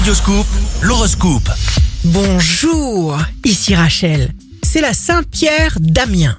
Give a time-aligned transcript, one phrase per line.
[0.00, 0.46] Radioscoop,
[0.80, 1.50] l'horoscope.
[2.04, 4.32] Bonjour, ici Rachel.
[4.62, 6.38] C'est la Saint-Pierre d'Amiens.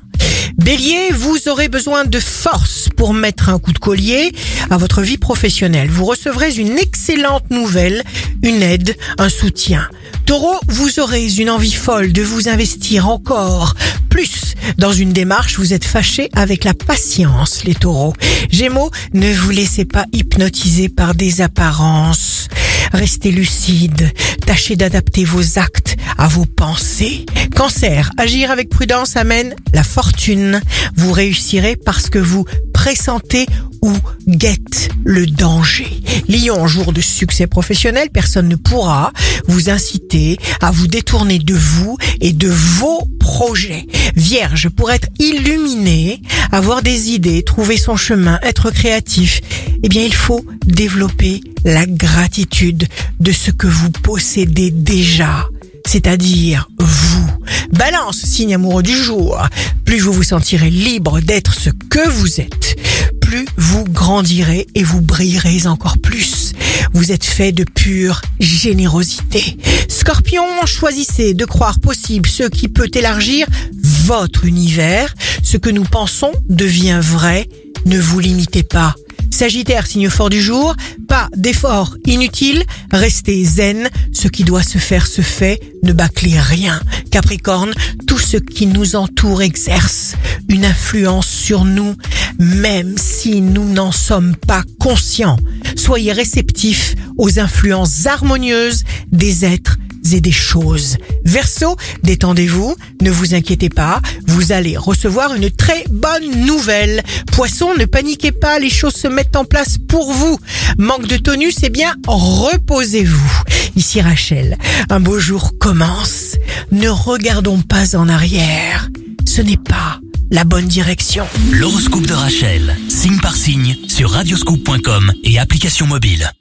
[0.58, 4.32] Bélier, vous aurez besoin de force pour mettre un coup de collier
[4.72, 5.92] à votre vie professionnelle.
[5.92, 8.02] Vous recevrez une excellente nouvelle,
[8.42, 9.88] une aide, un soutien.
[10.26, 13.76] Taureau, vous aurez une envie folle de vous investir encore
[14.10, 15.60] plus dans une démarche.
[15.60, 18.16] Vous êtes fâché avec la patience, les taureaux.
[18.50, 22.48] Gémeaux, ne vous laissez pas hypnotiser par des apparences.
[22.92, 24.12] Restez lucide.
[24.46, 27.26] Tâchez d'adapter vos actes à vos pensées.
[27.56, 30.62] Cancer, agir avec prudence amène la fortune.
[30.96, 33.46] Vous réussirez parce que vous pressentez
[33.82, 33.94] ou
[34.28, 35.88] guette le danger.
[36.28, 39.12] Lion, jour de succès professionnel, personne ne pourra
[39.48, 43.08] vous inciter à vous détourner de vous et de vos
[43.42, 43.88] projets.
[44.16, 49.42] Vierge, pour être illuminé, avoir des idées, trouver son chemin, être créatif,
[49.82, 52.88] eh bien il faut développer la gratitude
[53.20, 55.48] de ce que vous possédez déjà,
[55.88, 57.32] c'est-à-dire vous.
[57.72, 59.42] Balance, signe amoureux du jour.
[59.86, 62.76] Plus vous vous sentirez libre d'être ce que vous êtes,
[63.22, 66.54] plus vous grandirez et vous brillerez encore plus.
[66.94, 69.58] Vous êtes fait de pure générosité.
[70.02, 73.46] Scorpion, choisissez de croire possible ce qui peut élargir
[73.84, 75.14] votre univers.
[75.44, 77.48] Ce que nous pensons devient vrai.
[77.86, 78.96] Ne vous limitez pas.
[79.30, 80.76] Sagittaire, signe fort du jour,
[81.08, 86.82] pas d'effort inutile, restez zen, ce qui doit se faire se fait, ne bâclez rien.
[87.12, 87.74] Capricorne,
[88.08, 90.16] tout ce qui nous entoure exerce
[90.50, 91.96] une influence sur nous,
[92.40, 95.38] même si nous n'en sommes pas conscients.
[95.76, 99.78] Soyez réceptifs aux influences harmonieuses des êtres
[100.20, 100.98] des choses.
[101.24, 107.04] Verseau, détendez-vous, ne vous inquiétez pas, vous allez recevoir une très bonne nouvelle.
[107.32, 110.40] Poisson, ne paniquez pas, les choses se mettent en place pour vous.
[110.78, 113.44] Manque de tonus, eh bien, reposez-vous.
[113.76, 114.58] Ici Rachel,
[114.90, 116.36] un beau jour commence.
[116.72, 118.90] Ne regardons pas en arrière.
[119.26, 120.00] Ce n'est pas
[120.32, 121.26] la bonne direction.
[121.52, 126.32] L'horoscope de Rachel, signe par signe, sur radioscoop.com et application mobile.